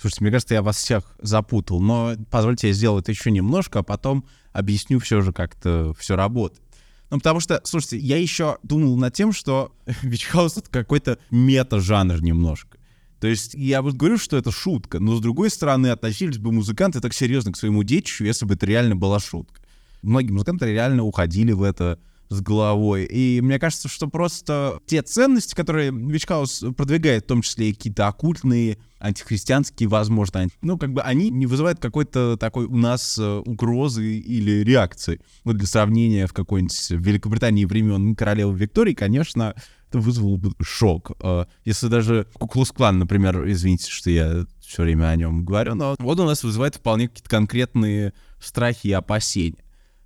Слушайте, 0.00 0.24
мне 0.24 0.30
кажется, 0.32 0.54
я 0.54 0.62
вас 0.62 0.76
всех 0.76 1.16
запутал, 1.20 1.80
но 1.80 2.14
позвольте 2.30 2.68
я 2.68 2.72
сделаю 2.74 3.00
это 3.00 3.12
еще 3.12 3.30
немножко, 3.30 3.80
а 3.80 3.82
потом 3.82 4.26
объясню 4.52 4.98
все 4.98 5.20
же, 5.20 5.32
как 5.32 5.56
это 5.56 5.94
все 5.98 6.16
работает. 6.16 6.62
Ну, 7.10 7.18
потому 7.18 7.40
что, 7.40 7.60
слушайте, 7.64 7.98
я 7.98 8.16
еще 8.16 8.58
думал 8.62 8.96
над 8.96 9.14
тем, 9.14 9.32
что 9.32 9.72
Witch— 10.02 10.58
это 10.58 10.70
какой-то 10.70 11.18
мета-жанр 11.30 12.22
немножко. 12.22 12.78
То 13.24 13.28
есть 13.28 13.54
я 13.54 13.80
вот 13.80 13.94
говорю, 13.94 14.18
что 14.18 14.36
это 14.36 14.50
шутка, 14.50 15.00
но 15.00 15.16
с 15.16 15.20
другой 15.22 15.48
стороны 15.48 15.86
относились 15.86 16.36
бы 16.36 16.52
музыканты 16.52 17.00
так 17.00 17.14
серьезно 17.14 17.52
к 17.52 17.56
своему 17.56 17.82
детищу, 17.82 18.22
если 18.22 18.44
бы 18.44 18.52
это 18.52 18.66
реально 18.66 18.96
была 18.96 19.18
шутка. 19.18 19.62
Многие 20.02 20.32
музыканты 20.32 20.66
реально 20.66 21.04
уходили 21.04 21.52
в 21.52 21.62
это 21.62 21.98
с 22.28 22.42
головой. 22.42 23.04
И 23.04 23.40
мне 23.40 23.58
кажется, 23.58 23.88
что 23.88 24.08
просто 24.08 24.78
те 24.84 25.00
ценности, 25.00 25.54
которые 25.54 25.90
Вичкаус 25.90 26.66
продвигает, 26.76 27.24
в 27.24 27.28
том 27.28 27.40
числе 27.40 27.70
и 27.70 27.72
какие-то 27.72 28.08
оккультные, 28.08 28.76
антихристианские, 28.98 29.88
возможно, 29.88 30.48
ну, 30.60 30.76
как 30.76 30.92
бы 30.92 31.00
они 31.00 31.30
не 31.30 31.46
вызывают 31.46 31.78
какой-то 31.78 32.36
такой 32.36 32.66
у 32.66 32.76
нас 32.76 33.18
э, 33.18 33.42
угрозы 33.46 34.18
или 34.18 34.62
реакции. 34.64 35.20
Вот 35.44 35.56
для 35.56 35.66
сравнения 35.66 36.26
в 36.26 36.34
какой-нибудь 36.34 36.90
Великобритании 36.90 37.64
времен 37.64 38.14
королевы 38.16 38.58
Виктории, 38.58 38.92
конечно, 38.92 39.54
это 39.94 40.00
вызвало 40.00 40.36
бы 40.36 40.52
шок. 40.60 41.12
А, 41.20 41.46
если 41.64 41.86
даже 41.86 42.26
Куклус 42.34 42.72
Клан, 42.72 42.98
например, 42.98 43.48
извините, 43.48 43.90
что 43.90 44.10
я 44.10 44.44
все 44.60 44.82
время 44.82 45.08
о 45.08 45.16
нем 45.16 45.44
говорю, 45.44 45.74
но 45.74 45.94
вот 45.98 46.18
у 46.18 46.24
нас 46.24 46.42
вызывает 46.42 46.76
вполне 46.76 47.08
какие-то 47.08 47.30
конкретные 47.30 48.12
страхи 48.40 48.88
и 48.88 48.92
опасения. 48.92 49.58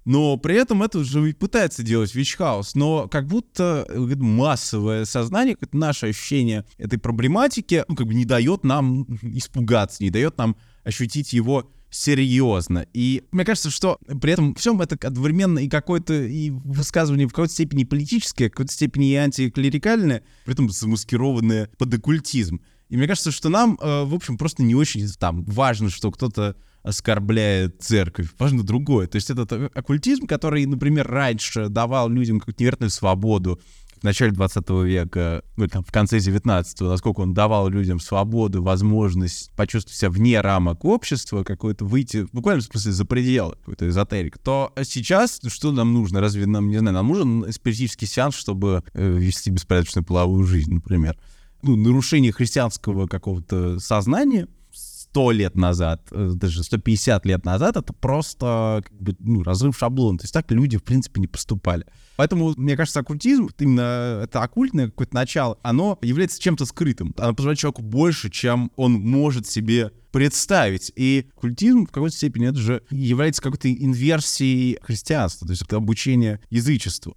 Но 0.05 0.37
при 0.39 0.55
этом 0.55 0.83
это 0.83 0.99
уже 0.99 1.35
пытается 1.35 1.83
делать 1.83 2.15
Вичхаус, 2.15 2.75
но 2.75 3.09
как 3.09 3.27
будто 3.27 3.87
массовое 4.17 5.05
сознание, 5.05 5.55
как 5.55 5.75
наше 5.75 6.07
ощущение 6.07 6.65
этой 6.79 6.99
проблематики, 6.99 7.85
ну, 7.89 7.97
как 7.97 8.07
бы 8.07 8.15
не 8.15 8.25
дает 8.25 8.65
нам 8.65 9.03
испугаться, 9.23 10.03
не 10.03 10.11
дает 10.11 10.39
нам 10.39 10.57
ощутить 10.85 11.35
его 11.35 11.71
серьезно. 11.91 12.87
И 12.93 13.25
мне 13.33 13.45
кажется, 13.45 13.71
что 13.71 13.99
при 14.21 14.33
этом 14.33 14.55
всем 14.55 14.81
это 14.81 14.97
одновременно 15.07 15.59
и 15.59 15.69
какое-то 15.69 16.15
и 16.23 16.51
высказывание 16.51 17.27
в 17.27 17.31
какой-то 17.31 17.53
степени 17.53 17.85
политическое, 17.85 18.49
в 18.49 18.53
какой-то 18.53 18.73
степени 18.73 19.11
и 19.11 19.15
антиклерикальное, 19.15 20.23
при 20.45 20.55
этом 20.55 20.71
замаскированное 20.71 21.71
под 21.79 21.95
оккультизм. 21.95 22.61
И 22.89 22.97
мне 22.97 23.07
кажется, 23.07 23.31
что 23.31 23.49
нам, 23.49 23.79
э, 23.81 24.05
в 24.05 24.15
общем, 24.15 24.39
просто 24.39 24.63
не 24.63 24.75
очень 24.75 25.07
там 25.19 25.45
важно, 25.45 25.91
что 25.91 26.11
кто-то 26.11 26.57
оскорбляет 26.83 27.83
церковь. 27.83 28.29
Важно 28.39 28.63
другое. 28.63 29.07
То 29.07 29.17
есть 29.17 29.31
этот 29.31 29.53
оккультизм, 29.53 30.27
который, 30.27 30.65
например, 30.65 31.07
раньше 31.07 31.69
давал 31.69 32.09
людям 32.09 32.39
какую-то 32.39 32.63
невероятную 32.63 32.91
свободу, 32.91 33.61
в 34.01 34.05
начале 34.05 34.33
20 34.33 34.71
века, 34.85 35.43
ну, 35.57 35.67
там, 35.69 35.85
в 35.85 35.93
конце 35.93 36.19
19-го, 36.19 36.89
насколько 36.89 37.21
он 37.21 37.35
давал 37.35 37.69
людям 37.69 38.01
свободу, 38.01 38.63
возможность 38.63 39.51
почувствовать 39.57 39.99
себя 39.99 40.11
вне 40.11 40.41
рамок 40.41 40.85
общества, 40.85 41.45
какое-то 41.45 41.85
выйти, 41.85 42.25
в 42.25 42.33
буквальном 42.33 42.63
смысле, 42.63 42.93
за 42.93 43.05
пределы, 43.05 43.57
какой-то 43.57 43.89
эзотерик, 43.89 44.39
то 44.39 44.73
сейчас 44.83 45.41
что 45.47 45.73
нам 45.73 45.93
нужно? 45.93 46.21
Разве 46.21 46.47
нам, 46.47 46.69
не 46.69 46.79
знаю, 46.79 46.95
нам 46.95 47.09
нужен 47.09 47.53
спиритический 47.53 48.07
сеанс, 48.07 48.35
чтобы 48.35 48.83
э, 48.95 49.11
вести 49.11 49.51
беспорядочную 49.51 50.05
половую 50.05 50.45
жизнь, 50.45 50.75
например? 50.75 51.19
Ну, 51.63 51.77
нарушение 51.77 52.33
христианского 52.33 53.07
какого-то 53.07 53.81
сознания— 53.81 54.47
100 55.19 55.33
лет 55.33 55.57
назад, 55.57 56.07
э, 56.13 56.31
даже 56.35 56.63
150 56.63 57.27
лет 57.27 57.45
назад, 57.45 57.77
это 57.77 57.93
просто 57.93 58.85
как 58.85 59.03
бы, 59.03 59.17
ну, 59.19 59.43
разрыв 59.43 59.77
шаблона. 59.77 60.19
То 60.19 60.25
есть 60.25 60.33
так 60.33 60.49
люди, 60.53 60.79
в 60.79 60.85
принципе, 60.85 61.21
не 61.21 61.27
поступали. 61.27 61.85
Поэтому, 62.17 62.55
мне 62.57 62.77
кажется, 62.77 63.01
оккультизм, 63.01 63.49
именно 63.59 64.21
это 64.23 64.43
оккультное 64.45 64.87
какое-то 64.87 65.17
начало, 65.17 65.59
оно 65.63 65.99
является 66.03 66.41
чем-то 66.41 66.67
скрытым. 66.67 67.15
Оно 67.19 67.35
позволяет 67.35 67.59
человеку 67.59 67.83
больше, 67.83 68.31
чем 68.31 68.71
он 68.77 68.93
может 68.93 69.49
себе 69.49 69.91
представить. 70.13 70.93
И 70.95 71.27
оккультизм 71.37 71.87
в 71.87 71.91
какой-то 71.91 72.15
степени 72.15 72.47
это 72.47 72.59
же 72.59 72.85
является 72.89 73.43
какой-то 73.43 73.73
инверсией 73.73 74.79
христианства, 74.83 75.49
то 75.49 75.53
есть 75.53 75.63
это 75.63 75.77
обучение 75.77 76.41
язычеству. 76.49 77.17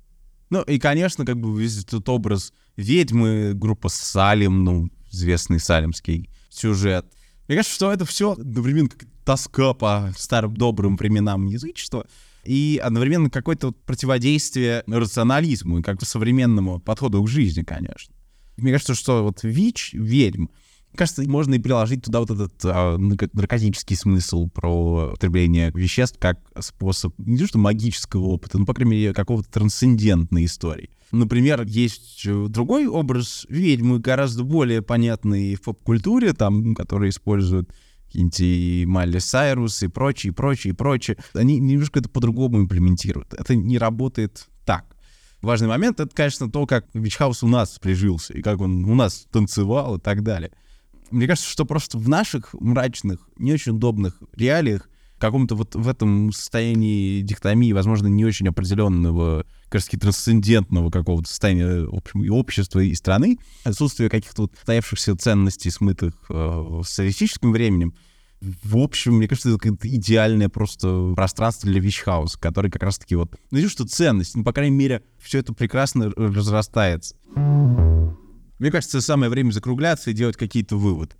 Ну 0.49 0.63
и, 0.63 0.79
конечно, 0.79 1.23
как 1.23 1.39
бы 1.39 1.61
весь 1.61 1.83
этот 1.83 2.09
образ 2.09 2.51
ведьмы, 2.77 3.53
группа 3.53 3.89
Салим, 3.89 4.63
ну, 4.63 4.89
известный 5.11 5.59
салимский 5.59 6.31
сюжет— 6.49 7.05
мне 7.51 7.57
кажется, 7.57 7.75
что 7.75 7.91
это 7.91 8.05
все 8.05 8.31
одновременно 8.31 8.87
как 8.87 9.09
тоска 9.25 9.73
по 9.73 10.13
старым 10.15 10.55
добрым 10.55 10.95
временам 10.95 11.47
язычества. 11.47 12.07
и 12.45 12.79
одновременно 12.81 13.29
какое-то 13.29 13.67
вот 13.67 13.77
противодействие 13.83 14.83
рационализму 14.87 15.79
и 15.79 15.81
как 15.81 16.01
современному 16.01 16.79
подходу 16.79 17.21
к 17.21 17.27
жизни, 17.27 17.63
конечно. 17.63 18.15
Мне 18.55 18.71
кажется, 18.71 18.95
что 18.95 19.23
вот 19.23 19.43
ВИЧ, 19.43 19.95
ведьм, 19.95 20.45
кажется, 20.95 21.23
можно 21.27 21.55
и 21.55 21.59
приложить 21.59 22.03
туда 22.03 22.19
вот 22.19 22.31
этот 22.31 22.53
а, 22.63 22.97
наркотический 22.97 23.95
смысл 23.95 24.47
про 24.47 25.09
употребление 25.09 25.71
веществ 25.73 26.17
как 26.19 26.39
способ 26.59 27.13
не 27.17 27.37
то 27.37 27.47
что 27.47 27.57
магического 27.57 28.25
опыта, 28.25 28.57
но, 28.57 28.65
по 28.65 28.73
крайней 28.73 28.91
мере, 28.91 29.13
какого-то 29.13 29.49
трансцендентной 29.49 30.45
истории. 30.45 30.89
Например, 31.11 31.63
есть 31.63 32.25
другой 32.25 32.87
образ 32.87 33.45
ведьмы, 33.49 33.99
гораздо 33.99 34.43
более 34.43 34.81
понятный 34.81 35.55
в 35.55 35.61
поп-культуре, 35.61 36.33
там, 36.33 36.73
который 36.73 37.09
используют 37.09 37.73
какие-нибудь 38.05 38.87
Майли 38.87 39.19
Сайрус 39.19 39.83
и 39.83 39.87
прочее, 39.87 40.31
и 40.31 40.33
прочее, 40.33 40.73
и 40.73 40.75
прочее. 40.75 41.17
Они 41.33 41.59
немножко 41.59 41.99
это 41.99 42.09
по-другому 42.09 42.59
имплементируют. 42.59 43.33
Это 43.33 43.55
не 43.55 43.77
работает 43.77 44.47
так. 44.65 44.85
Важный 45.41 45.67
момент— 45.67 45.99
это, 46.01 46.13
конечно, 46.15 46.51
то, 46.51 46.65
как 46.65 46.85
Вичхаус 46.93 47.43
у 47.43 47.47
нас 47.47 47.79
прижился, 47.79 48.33
и 48.33 48.41
как 48.41 48.61
он 48.61 48.85
у 48.85 48.95
нас 48.95 49.25
танцевал 49.31 49.97
и 49.97 49.99
так 49.99 50.23
далее. 50.23 50.51
Мне 51.11 51.27
кажется, 51.27 51.49
что 51.49 51.65
просто 51.65 51.97
в 51.97 52.07
наших 52.09 52.53
мрачных, 52.53 53.27
не 53.37 53.53
очень 53.53 53.73
удобных 53.73 54.21
реалиях, 54.35 54.89
каком-то 55.21 55.55
вот 55.55 55.75
в 55.75 55.87
этом 55.87 56.33
состоянии 56.33 57.21
диктомии, 57.21 57.71
возможно, 57.71 58.07
не 58.07 58.25
очень 58.25 58.47
определенного, 58.47 59.45
кажется, 59.69 59.97
трансцендентного 59.97 60.89
какого-то 60.89 61.29
состояния 61.29 61.87
общем, 61.89 62.23
и 62.23 62.29
общества, 62.29 62.79
и 62.79 62.93
страны, 62.95 63.37
отсутствие 63.63 64.09
каких-то 64.09 64.43
вот 64.43 64.53
стоявшихся 64.61 65.15
ценностей, 65.15 65.69
смытых 65.69 66.15
э, 66.29 66.81
социалистическим 66.83 67.51
временем, 67.51 67.93
в 68.41 68.77
общем, 68.77 69.17
мне 69.17 69.27
кажется, 69.27 69.55
это 69.55 69.87
идеальное 69.87 70.49
просто 70.49 71.13
пространство 71.15 71.69
для 71.69 71.79
вичхауса, 71.79 72.39
который 72.39 72.71
как 72.71 72.81
раз-таки 72.81 73.15
вот, 73.15 73.35
ну, 73.51 73.69
что 73.69 73.85
ценность, 73.85 74.35
но, 74.35 74.43
по 74.43 74.51
крайней 74.51 74.75
мере, 74.75 75.03
все 75.19 75.39
это 75.39 75.53
прекрасно 75.53 76.09
разрастается. 76.09 77.15
Мне 78.61 78.69
кажется, 78.69 79.01
самое 79.01 79.31
время 79.31 79.49
закругляться 79.49 80.11
и 80.11 80.13
делать 80.13 80.37
какие-то 80.37 80.75
выводы. 80.77 81.15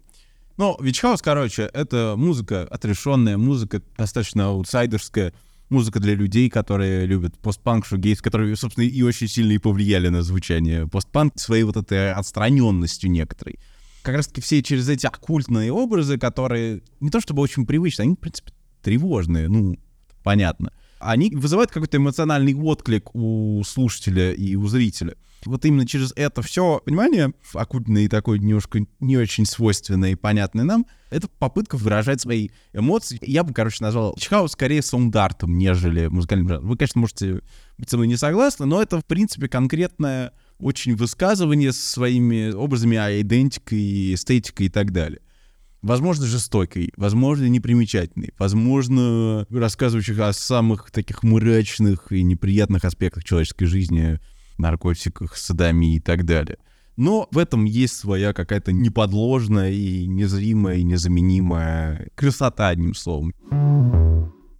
Но 0.57 0.77
Вичхаус, 0.79 1.24
короче, 1.24 1.71
это 1.74 2.13
музыка 2.15 2.67
отрешенная, 2.69 3.36
музыка 3.36 3.81
достаточно 3.98 4.50
аутсайдерская, 4.50 5.33
музыка 5.69 6.00
для 6.00 6.13
людей, 6.13 6.51
которые 6.51 7.07
любят 7.07 7.36
постпанк, 7.39 7.88
шугейс, 7.88 8.21
которые, 8.21 8.55
собственно, 8.55 8.86
и 8.86 9.01
очень 9.01 9.27
сильно 9.27 9.53
и 9.53 9.57
повлияли 9.57 10.10
на 10.10 10.21
звучание 10.21 10.86
постпанк 10.88 11.33
своей 11.39 11.63
вот 11.63 11.77
этой 11.77 12.13
отстраненностью 12.13 13.10
некоторой. 13.10 13.57
Как 14.03 14.17
раз-таки 14.17 14.41
все 14.41 14.62
через 14.62 14.88
эти 14.88 15.07
оккультные 15.07 15.71
образы, 15.71 16.19
которые 16.19 16.83
не 17.00 17.10
то 17.10 17.21
чтобы 17.21 17.41
очень 17.41 17.65
привычные, 17.65 18.03
они, 18.03 18.13
в 18.13 18.19
принципе, 18.19 18.51
тревожные, 18.83 19.50
ну, 19.50 19.79
понятно. 20.24 20.71
Они 21.01 21.31
вызывают 21.31 21.72
какой-то 21.72 21.98
эмоциональный 21.98 22.55
отклик 22.55 23.13
у 23.15 23.62
слушателя 23.65 24.34
и 24.34 24.55
у 24.55 24.67
зрителя 24.67 25.15
вот 25.46 25.65
именно 25.65 25.86
через 25.86 26.13
это 26.15 26.41
все 26.41 26.81
понимание, 26.86 27.34
оккультное 27.53 28.03
и 28.03 28.08
такое 28.08 28.39
немножко 28.39 28.86
не 29.00 29.17
очень 29.17 29.46
свойственное 29.46 30.12
и 30.12 30.15
понятное 30.15 30.65
нам, 30.65 30.86
это 31.10 31.27
попытка 31.27 31.77
выражать 31.77 32.22
свои 32.22 32.50
эмоции. 32.74 33.20
Я 33.22 33.43
бы, 33.43 33.53
короче, 33.53 33.84
назвал 33.84 34.15
Чхаус 34.17 34.51
скорее 34.51 34.81
саундартом, 34.81 35.58
нежели 35.58 36.08
музыкальным 36.08 36.48
жанром. 36.48 36.67
Вы, 36.67 36.77
конечно, 36.77 37.01
можете 37.01 37.41
быть 37.77 37.89
со 37.89 37.98
мной 37.98 38.08
не 38.08 38.17
согласны, 38.17 38.65
но 38.65 38.81
это, 38.81 39.00
в 39.00 39.05
принципе, 39.05 39.48
конкретное 39.48 40.34
очень 40.60 40.96
высказывание 40.96 41.74
со 41.74 41.89
своими 41.89 42.51
образами, 42.51 42.98
а 42.98 43.20
идентикой, 43.20 44.13
эстетикой 44.13 44.67
и 44.67 44.70
так 44.70 44.91
далее. 44.91 45.22
Возможно, 45.81 46.27
жестокой, 46.27 46.91
возможно, 46.95 47.45
непримечательной, 47.45 48.33
возможно, 48.38 49.47
рассказывающих 49.50 50.19
о 50.19 50.31
самых 50.31 50.91
таких 50.91 51.23
мрачных 51.23 52.11
и 52.11 52.21
неприятных 52.21 52.85
аспектах 52.85 53.23
человеческой 53.23 53.65
жизни, 53.65 54.19
наркотиках, 54.59 55.35
садомии 55.35 55.95
и 55.95 56.00
так 56.00 56.23
далее. 56.23 56.57
Но 56.97 57.27
в 57.31 57.39
этом 57.39 57.65
есть 57.65 57.95
своя 57.95 58.31
какая-то 58.31 58.71
неподложная 58.71 59.71
и 59.71 60.05
незримая, 60.05 60.77
и 60.77 60.83
незаменимая 60.83 62.10
красота, 62.13 62.67
одним 62.67 62.93
словом. 62.93 63.34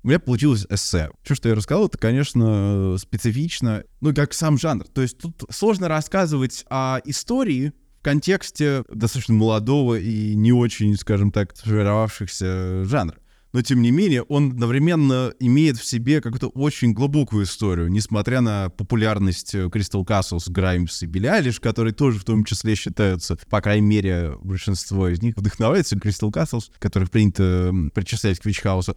У 0.04 0.08
меня 0.08 0.18
получилось 0.18 0.66
эссе. 0.72 1.12
Все, 1.22 1.36
что 1.36 1.50
я 1.50 1.54
рассказал, 1.54 1.86
это, 1.86 2.00
конечно, 2.00 2.96
специфично, 2.98 3.84
ну, 4.00 4.16
как 4.16 4.34
сам 4.34 4.58
жанр. 4.58 4.88
То 4.88 5.04
есть 5.04 5.20
тут 5.20 5.44
сложно 5.52 5.88
рассказывать 5.88 6.66
о 6.72 7.00
истории 7.06 7.74
в 8.02 8.04
контексте 8.04 8.84
достаточно 8.92 9.36
молодого 9.36 10.00
и 10.00 10.34
не 10.34 10.52
очень, 10.52 10.98
скажем 10.98 11.32
так, 11.32 11.56
сформировавшихся 11.56 12.84
жанра 12.84 13.22
но 13.54 13.62
тем 13.62 13.82
не 13.82 13.92
менее 13.92 14.24
он 14.24 14.52
одновременно 14.52 15.34
имеет 15.40 15.78
в 15.78 15.86
себе 15.86 16.22
какую-то 16.22 16.48
очень 16.48 16.94
глубокую 16.94 17.44
историю, 17.44 17.90
несмотря 17.90 18.42
на 18.42 18.70
популярность 18.70 19.54
Crystal 19.54 20.06
Castles, 20.06 20.50
Граймс 20.50 21.04
и 21.04 21.06
Билли 21.06 21.28
Алиш, 21.28 21.60
которые 21.60 21.94
тоже 21.94 22.20
в 22.20 22.24
том 22.24 22.44
числе 22.44 22.76
считаются, 22.76 23.38
по 23.50 23.62
крайней 23.62 23.88
мере, 23.88 24.36
большинство 24.42 25.10
из 25.10 25.22
них 25.22 25.36
вдохновляется 25.36 25.98
Crystal 25.98 26.32
Castles, 26.32 26.72
которых 26.80 27.12
принято 27.12 27.74
причислять 27.94 28.40
к 28.40 28.46
Вичхаусу. 28.46 28.96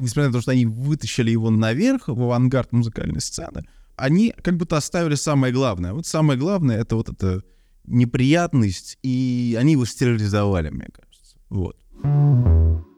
Несмотря 0.00 0.28
на 0.28 0.32
то, 0.32 0.40
что 0.40 0.50
они 0.50 0.66
вытащили 0.66 1.30
его 1.30 1.50
наверх, 1.50 2.08
в 2.08 2.22
авангард 2.22 2.72
музыкальной 2.72 3.20
сцены, 3.20 3.66
они 3.96 4.34
как 4.42 4.56
будто 4.56 4.76
оставили 4.76 5.14
самое 5.14 5.52
главное. 5.52 5.92
Вот 5.92 6.06
самое 6.06 6.38
главное— 6.38 6.78
это 6.80 6.96
вот 6.96 7.08
эта 7.08 7.42
неприятность, 7.84 8.98
и 9.02 9.56
они 9.58 9.72
его 9.72 9.84
стерилизовали, 9.84 10.70
мне 10.70 10.88
кажется. 10.92 11.36
Вот. 11.48 11.76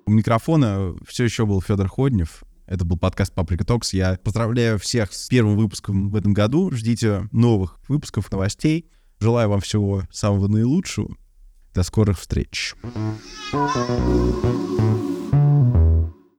У 0.07 0.11
микрофона 0.11 0.95
все 1.07 1.25
еще 1.25 1.47
был 1.47 1.61
Федор 1.61 1.89
Ходнев. 1.89 2.45
Это 2.67 2.85
был 2.85 2.97
подкаст 2.97 3.35
Паприка 3.35 3.65
Токс. 3.65 3.93
Я 3.93 4.19
поздравляю 4.23 4.79
всех 4.79 5.13
с 5.13 5.29
первым 5.29 5.57
выпуском 5.57 6.11
в 6.11 6.17
этом 6.17 6.33
году. 6.33 6.71
Ждите 6.71 7.29
новых 7.33 7.79
выпусков, 7.89 8.31
новостей. 8.31 8.91
Желаю 9.21 9.49
вам 9.49 9.61
всего 9.61 10.05
самого 10.11 10.49
наилучшего. 10.49 11.17
До 11.75 11.83
скорых 11.83 12.19
встреч. 12.19 12.75
thank 13.53 13.77
you 15.77 15.82